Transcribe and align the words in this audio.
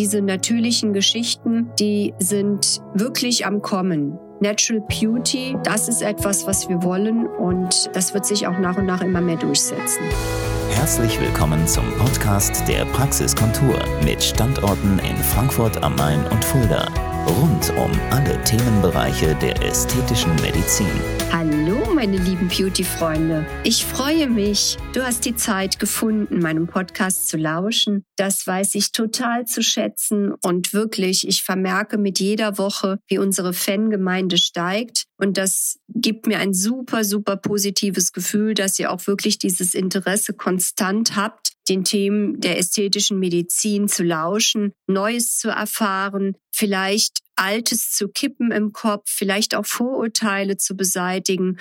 diese 0.00 0.22
natürlichen 0.22 0.94
Geschichten, 0.94 1.72
die 1.78 2.14
sind 2.18 2.80
wirklich 2.94 3.44
am 3.44 3.60
Kommen. 3.60 4.18
Natural 4.40 4.82
Beauty, 4.88 5.54
das 5.62 5.90
ist 5.90 6.00
etwas, 6.00 6.46
was 6.46 6.66
wir 6.70 6.82
wollen 6.82 7.26
und 7.26 7.90
das 7.92 8.14
wird 8.14 8.24
sich 8.24 8.46
auch 8.46 8.58
nach 8.58 8.78
und 8.78 8.86
nach 8.86 9.02
immer 9.02 9.20
mehr 9.20 9.36
durchsetzen. 9.36 10.02
Herzlich 10.70 11.20
willkommen 11.20 11.66
zum 11.66 11.84
Podcast 11.98 12.66
der 12.66 12.86
Praxiskontur 12.86 13.78
mit 14.02 14.22
Standorten 14.22 14.98
in 15.00 15.16
Frankfurt 15.18 15.82
am 15.82 15.96
Main 15.96 16.26
und 16.28 16.42
Fulda. 16.46 16.88
Rund 17.26 17.70
um 17.76 17.90
alle 18.10 18.42
Themenbereiche 18.44 19.34
der 19.34 19.62
ästhetischen 19.62 20.34
Medizin. 20.36 20.86
Hallo, 21.30 21.79
meine 22.00 22.16
lieben 22.16 22.48
Beauty-Freunde. 22.48 23.44
Ich 23.62 23.84
freue 23.84 24.26
mich, 24.26 24.78
du 24.94 25.04
hast 25.04 25.26
die 25.26 25.36
Zeit 25.36 25.78
gefunden, 25.78 26.38
meinem 26.38 26.66
Podcast 26.66 27.28
zu 27.28 27.36
lauschen. 27.36 28.06
Das 28.16 28.46
weiß 28.46 28.74
ich 28.76 28.92
total 28.92 29.44
zu 29.44 29.62
schätzen 29.62 30.32
und 30.42 30.72
wirklich, 30.72 31.28
ich 31.28 31.42
vermerke 31.42 31.98
mit 31.98 32.18
jeder 32.18 32.56
Woche, 32.56 33.00
wie 33.06 33.18
unsere 33.18 33.52
Fangemeinde 33.52 34.38
steigt. 34.38 35.04
Und 35.20 35.36
das 35.36 35.78
gibt 35.88 36.26
mir 36.26 36.38
ein 36.38 36.54
super, 36.54 37.04
super 37.04 37.36
positives 37.36 38.12
Gefühl, 38.12 38.54
dass 38.54 38.78
ihr 38.78 38.90
auch 38.90 39.06
wirklich 39.06 39.38
dieses 39.38 39.74
Interesse 39.74 40.32
konstant 40.32 41.14
habt, 41.14 41.52
den 41.68 41.84
Themen 41.84 42.40
der 42.40 42.58
ästhetischen 42.58 43.18
Medizin 43.18 43.86
zu 43.86 44.02
lauschen, 44.02 44.72
Neues 44.86 45.36
zu 45.36 45.50
erfahren, 45.50 46.36
vielleicht 46.50 47.18
Altes 47.36 47.90
zu 47.90 48.08
kippen 48.08 48.50
im 48.50 48.72
Kopf, 48.72 49.04
vielleicht 49.06 49.54
auch 49.54 49.66
Vorurteile 49.66 50.56
zu 50.56 50.74
beseitigen. 50.74 51.58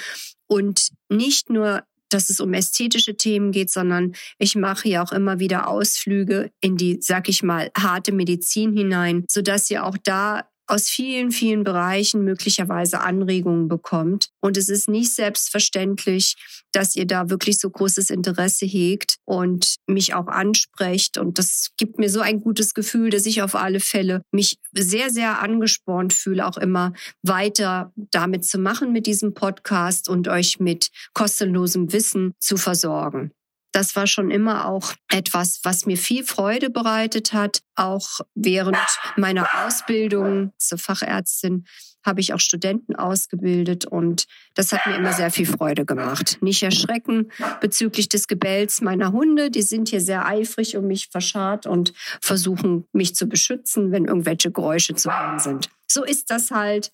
Und 0.48 0.90
nicht 1.10 1.50
nur 1.50 1.84
dass 2.12 2.32
es 2.32 2.40
um 2.40 2.56
ästhetische 2.56 3.16
Themen 3.16 3.52
geht, 3.52 3.70
sondern 3.70 4.14
ich 4.40 4.56
mache 4.56 4.90
ja 4.90 5.04
auch 5.04 5.12
immer 5.12 5.40
wieder 5.40 5.68
Ausflüge 5.68 6.52
in 6.60 6.76
die, 6.76 6.98
sag 7.02 7.30
ich 7.30 7.44
mal, 7.44 7.70
harte 7.78 8.12
Medizin 8.12 8.74
hinein, 8.76 9.26
so 9.30 9.44
dass 9.44 9.70
ihr 9.70 9.86
auch 9.86 9.96
da 10.04 10.50
aus 10.70 10.88
vielen, 10.88 11.32
vielen 11.32 11.64
Bereichen 11.64 12.24
möglicherweise 12.24 13.02
Anregungen 13.02 13.68
bekommt. 13.68 14.30
Und 14.40 14.58
es 14.58 14.70
ist 14.70 14.88
nicht 14.88 15.14
selbstverständlich, 15.14 16.36
dass 16.72 16.96
ihr 16.96 17.08
da 17.08 17.30
wirklich 17.30 17.60
so 17.60 17.70
großes 17.70 18.10
Interesse 18.10 18.66
hegt 18.66 19.18
und 19.26 19.76
mich 19.88 20.14
auch 20.14 20.28
ansprecht. 20.28 21.18
Und 21.18 21.40
das 21.40 21.70
gibt 21.78 21.98
mir 21.98 22.10
so 22.10 22.22
ein 22.22 22.42
gutes 22.42 22.74
Gefühl, 22.74 23.10
dass 23.10 23.26
ich 23.26 23.42
auf 23.42 23.56
alle 23.56 23.80
Fälle 23.80 24.22
mich 24.32 24.58
sehr, 24.74 25.10
sehr 25.10 25.42
angespornt 25.42 26.14
fühle, 26.14 26.46
auch 26.48 26.58
immer 26.58 26.94
weiter 27.24 27.92
damit 27.96 28.46
zu 28.46 28.60
machen 28.60 28.92
mit 28.92 29.08
diesem 29.08 29.34
Podcast 29.34 30.10
und 30.10 30.28
euch 30.28 30.60
mit 30.60 30.90
kostenlosem 31.14 31.92
Wissen 31.92 32.34
zu 32.40 32.58
versorgen 32.58 33.32
das 33.72 33.96
war 33.96 34.08
schon 34.08 34.32
immer 34.32 34.66
auch 34.68 34.94
etwas, 35.10 35.60
was 35.64 35.86
mir 35.86 35.98
viel 35.98 36.24
Freude 36.24 36.70
bereitet 36.70 37.34
hat. 37.34 37.62
Auch 37.76 38.20
während 38.36 38.78
meiner 39.16 39.48
Ausbildung 39.66 40.54
zur 40.58 40.78
Fachärztin 40.78 41.66
habe 42.06 42.22
ich 42.22 42.34
auch 42.34 42.40
Studenten 42.40 42.96
ausgebildet 42.96 43.86
und 43.86 44.26
das 44.56 44.72
hat 44.72 44.86
mir 44.88 44.96
immer 44.96 45.14
sehr 45.14 45.32
viel 45.32 45.46
Freude 45.46 45.86
gemacht. 45.86 46.38
Nicht 46.42 46.64
erschrecken 46.64 47.32
bezüglich 47.62 48.10
des 48.10 48.28
Gebells 48.28 48.82
meiner 48.82 49.12
Hunde. 49.12 49.52
Die 49.52 49.62
sind 49.62 49.90
hier 49.90 50.02
sehr 50.02 50.26
eifrig 50.26 50.78
um 50.78 50.88
mich 50.88 51.10
verscharrt 51.12 51.66
und 51.66 51.94
versuchen 52.22 52.86
mich 52.94 53.16
zu 53.16 53.28
beschützen, 53.28 53.92
wenn 53.92 54.06
irgendwelche 54.06 54.52
Geräusche 54.52 54.96
zu 54.96 55.12
hören 55.12 55.40
sind. 55.40 55.70
So 55.92 56.04
ist 56.04 56.30
das 56.30 56.52
halt. 56.52 56.92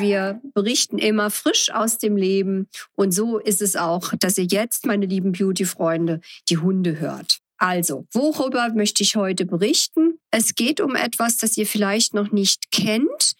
Wir 0.00 0.40
berichten 0.52 0.98
immer 0.98 1.30
frisch 1.30 1.70
aus 1.70 1.96
dem 1.96 2.16
Leben. 2.16 2.68
Und 2.94 3.12
so 3.12 3.38
ist 3.38 3.62
es 3.62 3.74
auch, 3.74 4.12
dass 4.20 4.36
ihr 4.36 4.44
jetzt, 4.44 4.84
meine 4.84 5.06
lieben 5.06 5.32
Beauty-Freunde, 5.32 6.20
die 6.50 6.58
Hunde 6.58 7.00
hört. 7.00 7.38
Also, 7.56 8.06
worüber 8.12 8.70
möchte 8.74 9.02
ich 9.02 9.16
heute 9.16 9.46
berichten? 9.46 10.18
Es 10.30 10.54
geht 10.54 10.80
um 10.80 10.96
etwas, 10.96 11.38
das 11.38 11.56
ihr 11.56 11.66
vielleicht 11.66 12.12
noch 12.12 12.32
nicht 12.32 12.70
kennt. 12.70 13.34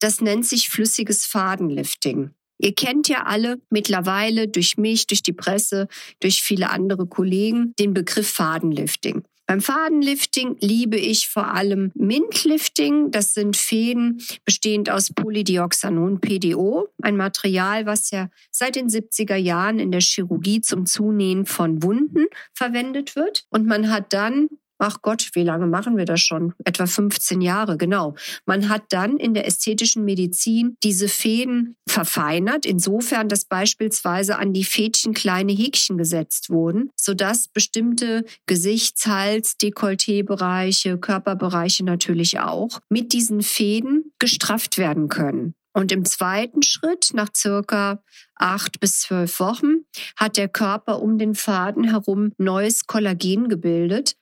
Das 0.00 0.20
nennt 0.20 0.46
sich 0.46 0.68
flüssiges 0.68 1.26
Fadenlifting. 1.26 2.30
Ihr 2.58 2.74
kennt 2.74 3.08
ja 3.08 3.24
alle 3.24 3.60
mittlerweile 3.70 4.48
durch 4.48 4.76
mich, 4.76 5.06
durch 5.06 5.22
die 5.22 5.32
Presse, 5.32 5.88
durch 6.20 6.42
viele 6.42 6.70
andere 6.70 7.06
Kollegen 7.06 7.74
den 7.78 7.94
Begriff 7.94 8.28
Fadenlifting. 8.28 9.22
Beim 9.46 9.60
Fadenlifting 9.60 10.58
liebe 10.60 10.96
ich 10.96 11.26
vor 11.26 11.48
allem 11.48 11.90
Mintlifting. 11.96 13.10
Das 13.10 13.34
sind 13.34 13.56
Fäden 13.56 14.22
bestehend 14.44 14.90
aus 14.90 15.10
Polydioxanon, 15.12 16.20
PDO, 16.20 16.86
ein 17.02 17.16
Material, 17.16 17.84
was 17.84 18.12
ja 18.12 18.30
seit 18.52 18.76
den 18.76 18.88
70er 18.88 19.34
Jahren 19.34 19.80
in 19.80 19.90
der 19.90 20.02
Chirurgie 20.02 20.60
zum 20.60 20.86
Zunähen 20.86 21.46
von 21.46 21.82
Wunden 21.82 22.26
verwendet 22.54 23.16
wird. 23.16 23.44
Und 23.50 23.66
man 23.66 23.90
hat 23.90 24.12
dann 24.12 24.48
ach 24.80 25.02
Gott, 25.02 25.30
wie 25.34 25.42
lange 25.42 25.66
machen 25.66 25.96
wir 25.96 26.04
das 26.04 26.20
schon? 26.20 26.54
Etwa 26.64 26.86
15 26.86 27.40
Jahre, 27.40 27.76
genau. 27.76 28.14
Man 28.46 28.68
hat 28.68 28.84
dann 28.90 29.18
in 29.18 29.34
der 29.34 29.46
ästhetischen 29.46 30.04
Medizin 30.04 30.76
diese 30.82 31.08
Fäden 31.08 31.76
verfeinert, 31.88 32.66
insofern, 32.66 33.28
dass 33.28 33.44
beispielsweise 33.44 34.38
an 34.38 34.52
die 34.52 34.64
Fädchen 34.64 35.14
kleine 35.14 35.52
Häkchen 35.52 35.98
gesetzt 35.98 36.50
wurden, 36.50 36.90
sodass 36.96 37.48
bestimmte 37.48 38.24
Gesichts-, 38.46 39.06
Hals-, 39.06 39.56
Dekolleté-Bereiche, 39.58 40.98
Körperbereiche 40.98 41.84
natürlich 41.84 42.40
auch 42.40 42.80
mit 42.88 43.12
diesen 43.12 43.42
Fäden 43.42 44.12
gestrafft 44.18 44.78
werden 44.78 45.08
können. 45.08 45.54
Und 45.72 45.92
im 45.92 46.04
zweiten 46.04 46.62
Schritt, 46.62 47.10
nach 47.12 47.28
circa 47.36 48.02
acht 48.34 48.80
bis 48.80 49.00
zwölf 49.00 49.38
Wochen, 49.38 49.84
hat 50.16 50.36
der 50.36 50.48
Körper 50.48 51.00
um 51.00 51.16
den 51.16 51.34
Faden 51.34 51.84
herum 51.84 52.32
neues 52.38 52.86
Kollagen 52.86 53.48
gebildet, 53.48 54.16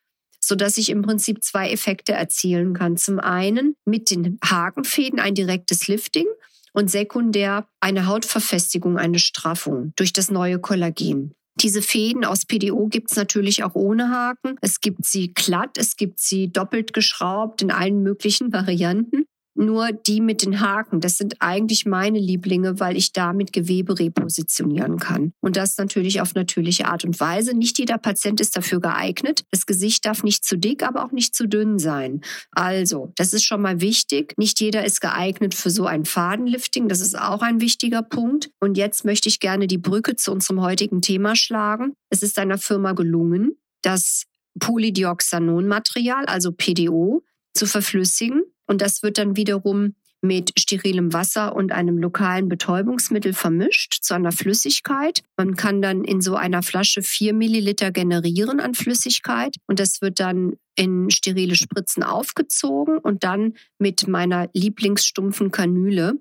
so 0.49 0.55
dass 0.55 0.79
ich 0.79 0.89
im 0.89 1.03
Prinzip 1.03 1.45
zwei 1.45 1.71
Effekte 1.71 2.13
erzielen 2.13 2.73
kann. 2.73 2.97
Zum 2.97 3.21
einen 3.21 3.77
mit 3.85 4.11
den 4.11 4.39
Hakenfäden 4.43 5.21
ein 5.21 5.35
direktes 5.35 5.89
Lifting 5.89 6.27
und 6.73 6.91
sekundär 6.91 7.69
eine 7.81 8.07
Hautverfestigung, 8.07 8.97
eine 8.97 9.19
Straffung 9.19 9.93
durch 9.97 10.15
das 10.15 10.31
neue 10.31 10.59
Kollagen. 10.59 11.35
Diese 11.61 11.83
Fäden 11.83 12.25
aus 12.25 12.47
PDO 12.47 12.87
gibt 12.87 13.11
es 13.11 13.17
natürlich 13.17 13.63
auch 13.63 13.75
ohne 13.75 14.11
Haken. 14.11 14.57
Es 14.63 14.81
gibt 14.81 15.05
sie 15.05 15.35
glatt, 15.35 15.77
es 15.77 15.97
gibt 15.97 16.19
sie 16.21 16.51
doppelt 16.51 16.95
geschraubt 16.95 17.61
in 17.61 17.71
allen 17.71 18.03
möglichen 18.03 18.53
Varianten. 18.53 19.27
Nur 19.61 19.91
die 19.91 20.21
mit 20.21 20.45
den 20.45 20.61
Haken, 20.61 21.01
das 21.01 21.19
sind 21.19 21.35
eigentlich 21.41 21.85
meine 21.85 22.21
Lieblinge, 22.21 22.79
weil 22.79 22.97
ich 22.97 23.13
damit 23.13 23.53
Gewebe 23.53 23.99
repositionieren 23.99 25.01
kann. 25.01 25.33
Und 25.41 25.57
das 25.57 25.77
natürlich 25.79 26.21
auf 26.21 26.37
natürliche 26.37 26.87
Art 26.87 27.05
und 27.05 27.19
Weise. 27.19 27.57
Nicht 27.57 27.77
jeder 27.81 27.99
Patient 27.99 28.41
ist 28.41 28.57
dafür 28.57 28.81
geeignet. 28.81 29.45
Das 29.51 29.67
Gesicht 29.67 30.07
darf 30.07 30.23
nicht 30.23 30.45
zu 30.45 30.57
dick, 30.57 30.85
aber 30.85 31.05
auch 31.05 31.11
nicht 31.11 31.35
zu 31.35 31.49
dünn 31.49 31.81
sein. 31.81 32.21
Also, 32.53 33.13
das 33.17 33.33
ist 33.33 33.43
schon 33.43 33.61
mal 33.61 33.81
wichtig. 33.81 34.33
Nicht 34.37 34.61
jeder 34.61 34.85
ist 34.85 35.01
geeignet 35.01 35.57
für 35.57 35.71
so 35.71 35.87
ein 35.87 36.05
Fadenlifting. 36.05 36.87
Das 36.87 37.01
ist 37.01 37.19
auch 37.19 37.43
ein 37.43 37.61
wichtiger 37.61 38.03
Punkt. 38.03 38.51
Und 38.61 38.77
jetzt 38.77 39.05
möchte 39.05 39.29
ich 39.29 39.41
gerne 39.41 39.67
die 39.67 39.79
Brücke 39.79 40.15
zu 40.15 40.31
unserem 40.31 40.63
heutigen 40.63 41.03
Thema 41.03 41.35
schlagen. 41.35 41.95
Es 42.11 42.23
ist 42.23 42.39
einer 42.39 42.59
Firma 42.59 42.93
gelungen, 42.93 43.57
das 43.83 44.23
Polydioxanon-Material, 44.61 46.27
also 46.27 46.53
PDO, 46.53 47.25
zu 47.55 47.67
verflüssigen 47.67 48.45
und 48.69 48.81
das 48.81 49.03
wird 49.03 49.19
dann 49.19 49.37
wiederum 49.37 49.95
mit 50.21 50.53
sterilem 50.59 51.13
Wasser 51.13 51.55
und 51.55 51.73
einem 51.73 51.99
lokalen 51.99 52.49
Betäubungsmittel 52.49 53.33
vermischt 53.33 53.99
zu 54.03 54.15
einer 54.15 54.33
Flüssigkeit. 54.33 55.23
Man 55.37 55.55
kann 55.55 55.81
dann 55.81 56.03
in 56.03 56.21
so 56.21 56.35
einer 56.35 56.63
Flasche 56.63 57.03
vier 57.03 57.33
Milliliter 57.33 57.93
generieren 57.93 58.61
an 58.61 58.75
Flüssigkeit 58.75 59.57
und 59.67 59.79
das 59.79 60.01
wird 60.01 60.19
dann 60.19 60.55
in 60.75 61.11
sterile 61.11 61.55
Spritzen 61.55 62.03
aufgezogen 62.03 62.99
und 62.99 63.25
dann 63.25 63.55
mit 63.79 64.09
meiner 64.09 64.49
lieblingsstumpfen 64.55 65.51
Kanüle 65.51 66.15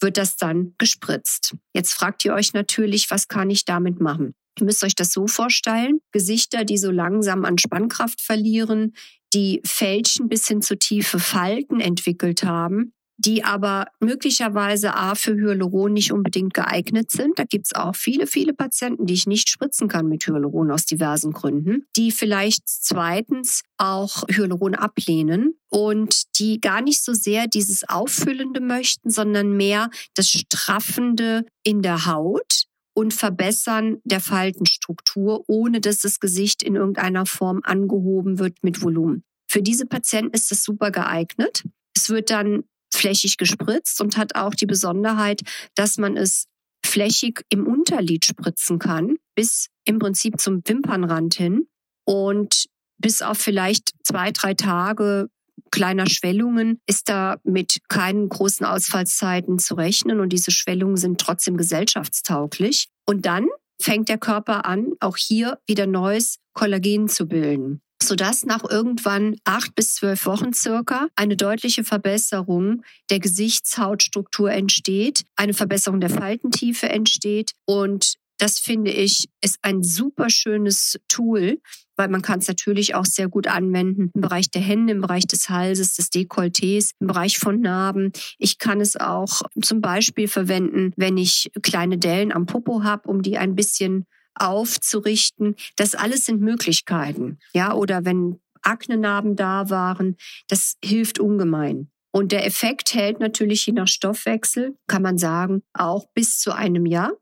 wird 0.00 0.16
das 0.16 0.36
dann 0.36 0.74
gespritzt. 0.78 1.54
Jetzt 1.72 1.92
fragt 1.92 2.24
ihr 2.24 2.34
euch 2.34 2.52
natürlich, 2.52 3.10
was 3.10 3.28
kann 3.28 3.50
ich 3.50 3.64
damit 3.64 4.00
machen? 4.00 4.34
Ihr 4.58 4.64
müsst 4.64 4.82
euch 4.84 4.94
das 4.94 5.12
so 5.12 5.26
vorstellen. 5.26 6.00
Gesichter, 6.12 6.64
die 6.64 6.78
so 6.78 6.90
langsam 6.90 7.44
an 7.44 7.58
Spannkraft 7.58 8.20
verlieren, 8.20 8.94
die 9.36 9.60
Fältchen 9.66 10.30
bis 10.30 10.48
hin 10.48 10.62
zu 10.62 10.78
tiefe 10.78 11.18
Falten 11.18 11.78
entwickelt 11.78 12.42
haben, 12.42 12.94
die 13.18 13.44
aber 13.44 13.86
möglicherweise 14.00 14.94
A 14.94 15.14
für 15.14 15.34
Hyaluron 15.34 15.92
nicht 15.92 16.10
unbedingt 16.10 16.54
geeignet 16.54 17.10
sind. 17.10 17.38
Da 17.38 17.44
gibt 17.44 17.66
es 17.66 17.74
auch 17.74 17.94
viele, 17.94 18.26
viele 18.26 18.54
Patienten, 18.54 19.04
die 19.04 19.12
ich 19.12 19.26
nicht 19.26 19.50
spritzen 19.50 19.88
kann 19.88 20.08
mit 20.08 20.26
Hyaluron 20.26 20.70
aus 20.70 20.86
diversen 20.86 21.32
Gründen, 21.32 21.84
die 21.96 22.12
vielleicht 22.12 22.62
zweitens 22.66 23.60
auch 23.76 24.22
Hyaluron 24.30 24.74
ablehnen 24.74 25.58
und 25.68 26.38
die 26.38 26.58
gar 26.58 26.80
nicht 26.80 27.04
so 27.04 27.12
sehr 27.12 27.46
dieses 27.46 27.86
Auffüllende 27.86 28.60
möchten, 28.60 29.10
sondern 29.10 29.54
mehr 29.54 29.90
das 30.14 30.30
Straffende 30.30 31.44
in 31.62 31.82
der 31.82 32.06
Haut 32.06 32.64
und 32.96 33.12
Verbessern 33.12 33.98
der 34.04 34.20
Faltenstruktur, 34.20 35.44
ohne 35.48 35.82
dass 35.82 35.98
das 35.98 36.18
Gesicht 36.18 36.62
in 36.62 36.76
irgendeiner 36.76 37.26
Form 37.26 37.60
angehoben 37.62 38.38
wird 38.38 38.56
mit 38.62 38.82
Volumen. 38.82 39.22
Für 39.48 39.62
diese 39.62 39.86
Patienten 39.86 40.34
ist 40.34 40.50
das 40.50 40.62
super 40.62 40.90
geeignet. 40.90 41.64
Es 41.96 42.08
wird 42.10 42.30
dann 42.30 42.64
flächig 42.92 43.36
gespritzt 43.36 44.00
und 44.00 44.16
hat 44.16 44.34
auch 44.34 44.54
die 44.54 44.66
Besonderheit, 44.66 45.42
dass 45.74 45.98
man 45.98 46.16
es 46.16 46.46
flächig 46.84 47.42
im 47.48 47.66
Unterlid 47.66 48.24
spritzen 48.24 48.78
kann, 48.78 49.16
bis 49.34 49.68
im 49.84 49.98
Prinzip 49.98 50.40
zum 50.40 50.62
Wimpernrand 50.64 51.34
hin. 51.34 51.68
Und 52.04 52.66
bis 52.98 53.22
auf 53.22 53.38
vielleicht 53.38 53.90
zwei, 54.02 54.30
drei 54.30 54.54
Tage 54.54 55.28
kleiner 55.70 56.08
Schwellungen 56.08 56.80
ist 56.86 57.08
da 57.08 57.38
mit 57.42 57.78
keinen 57.88 58.28
großen 58.28 58.64
Ausfallszeiten 58.64 59.58
zu 59.58 59.74
rechnen 59.74 60.20
und 60.20 60.30
diese 60.30 60.50
Schwellungen 60.50 60.96
sind 60.96 61.20
trotzdem 61.20 61.56
gesellschaftstauglich. 61.56 62.88
Und 63.04 63.26
dann 63.26 63.46
fängt 63.80 64.08
der 64.08 64.18
Körper 64.18 64.64
an, 64.64 64.92
auch 65.00 65.16
hier 65.16 65.58
wieder 65.66 65.86
neues 65.86 66.38
Kollagen 66.54 67.08
zu 67.08 67.26
bilden 67.26 67.82
sodass 68.06 68.44
nach 68.44 68.64
irgendwann 68.68 69.36
acht 69.44 69.74
bis 69.74 69.94
zwölf 69.94 70.26
Wochen 70.26 70.52
circa 70.52 71.08
eine 71.16 71.36
deutliche 71.36 71.84
Verbesserung 71.84 72.82
der 73.10 73.20
Gesichtshautstruktur 73.20 74.50
entsteht, 74.50 75.24
eine 75.36 75.54
Verbesserung 75.54 76.00
der 76.00 76.10
Faltentiefe 76.10 76.88
entsteht 76.88 77.52
und 77.64 78.16
das 78.38 78.58
finde 78.58 78.90
ich 78.90 79.28
ist 79.40 79.58
ein 79.62 79.82
super 79.82 80.28
schönes 80.28 80.98
Tool, 81.08 81.60
weil 81.96 82.08
man 82.08 82.22
kann 82.22 82.40
es 82.40 82.48
natürlich 82.48 82.94
auch 82.94 83.06
sehr 83.06 83.28
gut 83.28 83.46
anwenden 83.46 84.10
im 84.14 84.20
Bereich 84.20 84.50
der 84.50 84.60
Hände, 84.60 84.92
im 84.92 85.00
Bereich 85.00 85.26
des 85.26 85.48
Halses, 85.48 85.94
des 85.94 86.10
Dekolletés, 86.10 86.90
im 87.00 87.06
Bereich 87.06 87.38
von 87.38 87.60
Narben. 87.60 88.12
Ich 88.38 88.58
kann 88.58 88.80
es 88.80 88.96
auch 88.96 89.42
zum 89.62 89.80
Beispiel 89.80 90.28
verwenden, 90.28 90.92
wenn 90.96 91.16
ich 91.16 91.50
kleine 91.62 91.96
Dellen 91.98 92.32
am 92.32 92.46
Popo 92.46 92.82
habe, 92.82 93.08
um 93.08 93.22
die 93.22 93.38
ein 93.38 93.54
bisschen 93.54 94.04
aufzurichten. 94.38 95.56
Das 95.76 95.94
alles 95.94 96.24
sind 96.24 96.40
Möglichkeiten. 96.40 97.38
Ja, 97.54 97.74
oder 97.74 98.04
wenn 98.04 98.40
Aknenarben 98.62 99.36
da 99.36 99.70
waren, 99.70 100.16
das 100.48 100.76
hilft 100.84 101.18
ungemein. 101.18 101.90
Und 102.12 102.32
der 102.32 102.46
Effekt 102.46 102.94
hält 102.94 103.20
natürlich 103.20 103.66
je 103.66 103.74
nach 103.74 103.88
Stoffwechsel, 103.88 104.76
kann 104.86 105.02
man 105.02 105.18
sagen, 105.18 105.62
auch 105.74 106.06
bis 106.14 106.38
zu 106.38 106.52
einem 106.52 106.86
Jahr. 106.86 107.12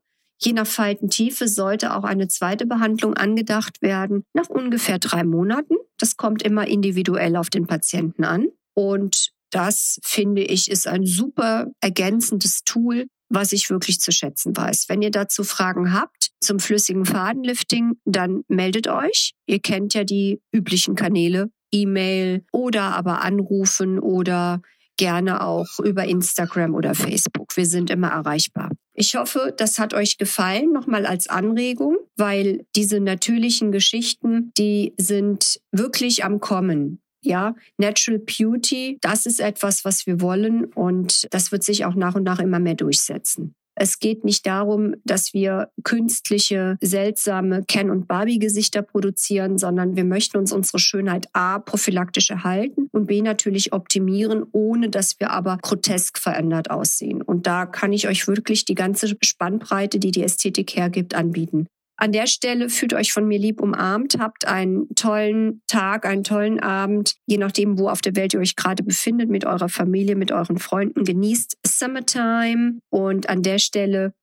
Je 0.41 0.53
nach 0.53 0.67
Faltentiefe 0.67 1.47
sollte 1.47 1.95
auch 1.95 2.03
eine 2.03 2.27
zweite 2.27 2.65
Behandlung 2.65 3.13
angedacht 3.13 3.81
werden, 3.81 4.23
nach 4.33 4.49
ungefähr 4.49 4.99
drei 4.99 5.23
Monaten. 5.23 5.75
Das 5.97 6.17
kommt 6.17 6.43
immer 6.43 6.67
individuell 6.67 7.35
auf 7.35 7.49
den 7.49 7.67
Patienten 7.67 8.23
an. 8.23 8.47
Und 8.73 9.31
das 9.51 9.99
finde 10.03 10.43
ich 10.43 10.69
ist 10.69 10.87
ein 10.87 11.05
super 11.05 11.67
ergänzendes 11.79 12.63
Tool, 12.65 13.07
was 13.29 13.51
ich 13.51 13.69
wirklich 13.69 13.99
zu 13.99 14.11
schätzen 14.11 14.55
weiß. 14.55 14.85
Wenn 14.87 15.01
ihr 15.01 15.11
dazu 15.11 15.43
Fragen 15.43 15.93
habt 15.93 16.29
zum 16.41 16.59
flüssigen 16.59 17.05
Fadenlifting, 17.05 17.93
dann 18.05 18.43
meldet 18.47 18.87
euch. 18.87 19.33
Ihr 19.47 19.59
kennt 19.59 19.93
ja 19.93 20.03
die 20.03 20.41
üblichen 20.51 20.95
Kanäle, 20.95 21.49
E-Mail 21.71 22.45
oder 22.51 22.95
aber 22.95 23.21
anrufen 23.21 23.99
oder 23.99 24.61
gerne 24.97 25.45
auch 25.45 25.67
über 25.83 26.05
Instagram 26.05 26.73
oder 26.73 26.95
Facebook. 26.95 27.55
Wir 27.57 27.65
sind 27.65 27.89
immer 27.89 28.09
erreichbar. 28.09 28.71
Ich 28.93 29.15
hoffe, 29.15 29.53
das 29.57 29.77
hat 29.77 29.93
euch 29.93 30.17
gefallen, 30.17 30.71
nochmal 30.71 31.05
als 31.05 31.27
Anregung, 31.27 31.97
weil 32.15 32.65
diese 32.75 33.01
natürlichen 33.01 33.71
Geschichten, 33.71 34.53
die 34.57 34.93
sind 34.97 35.59
wirklich 35.71 36.23
am 36.23 36.39
Kommen. 36.39 37.01
Ja, 37.25 37.55
Natural 37.77 38.19
Beauty, 38.19 38.97
das 39.01 39.25
ist 39.25 39.39
etwas, 39.39 39.83
was 39.83 40.05
wir 40.05 40.21
wollen 40.21 40.65
und 40.65 41.27
das 41.31 41.51
wird 41.51 41.63
sich 41.63 41.85
auch 41.85 41.95
nach 41.95 42.15
und 42.15 42.23
nach 42.23 42.39
immer 42.39 42.59
mehr 42.59 42.75
durchsetzen. 42.75 43.55
Es 43.77 43.99
geht 43.99 44.23
nicht 44.23 44.45
darum, 44.45 44.95
dass 45.03 45.33
wir 45.33 45.69
künstliche, 45.83 46.77
seltsame 46.79 47.65
Ken- 47.67 47.89
und 47.89 48.07
Barbie-Gesichter 48.07 48.81
produzieren, 48.81 49.57
sondern 49.57 49.97
wir 49.97 50.05
möchten 50.05 50.37
uns 50.37 50.53
unsere 50.53 50.79
Schönheit 50.79 51.27
A 51.33 51.59
prophylaktisch 51.59 52.29
erhalten 52.29 52.87
und 52.93 53.07
B 53.07 53.21
natürlich 53.21 53.73
optimieren, 53.73 54.45
ohne 54.53 54.89
dass 54.89 55.19
wir 55.19 55.31
aber 55.31 55.57
grotesk 55.61 56.19
verändert 56.19 56.71
aussehen. 56.71 57.21
Und 57.21 57.47
da 57.47 57.65
kann 57.65 57.91
ich 57.91 58.07
euch 58.07 58.27
wirklich 58.29 58.63
die 58.63 58.75
ganze 58.75 59.13
Spannbreite, 59.21 59.99
die 59.99 60.11
die 60.11 60.23
Ästhetik 60.23 60.77
hergibt, 60.77 61.13
anbieten. 61.13 61.67
An 61.97 62.11
der 62.11 62.27
Stelle 62.27 62.69
fühlt 62.69 62.93
euch 62.93 63.13
von 63.13 63.25
mir 63.27 63.39
lieb 63.39 63.61
umarmt, 63.61 64.17
habt 64.19 64.45
einen 64.45 64.93
tollen 64.95 65.61
Tag, 65.67 66.05
einen 66.05 66.23
tollen 66.23 66.59
Abend, 66.59 67.15
je 67.25 67.37
nachdem, 67.37 67.79
wo 67.79 67.87
auf 67.87 68.01
der 68.01 68.15
Welt 68.15 68.33
ihr 68.33 68.41
euch 68.41 68.55
gerade 68.55 68.83
befindet, 68.83 69.29
mit 69.29 69.45
eurer 69.45 69.69
Familie, 69.69 70.15
mit 70.15 70.31
euren 70.31 70.57
Freunden. 70.57 71.05
Genießt 71.05 71.57
Summertime 71.65 72.79
und 72.89 73.29
an 73.29 73.43
der 73.43 73.59
Stelle 73.59 74.13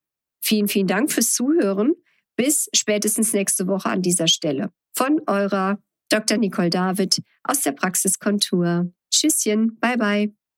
vielen, 0.42 0.68
vielen 0.68 0.86
Dank 0.86 1.10
fürs 1.10 1.32
Zuhören. 1.32 1.94
Bis 2.36 2.68
spätestens 2.74 3.32
nächste 3.32 3.66
Woche 3.66 3.88
an 3.88 4.02
dieser 4.02 4.26
Stelle. 4.26 4.70
Von 4.94 5.20
eurer 5.26 5.78
Dr. 6.10 6.36
Nicole 6.36 6.70
David 6.70 7.22
aus 7.42 7.62
der 7.62 7.72
Praxiskontur. 7.72 8.92
Tschüsschen, 9.10 9.78
bye 9.80 9.96
bye. 9.96 10.41